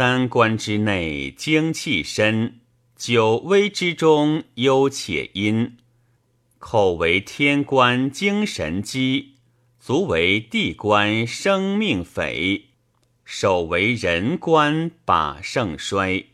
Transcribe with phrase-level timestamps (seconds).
[0.00, 2.60] 三关之内精气深，
[2.96, 5.76] 九微之中幽且阴。
[6.58, 9.34] 口为天官精神机，
[9.78, 12.68] 足为地官生命匪，
[13.26, 16.24] 手为人官把盛衰。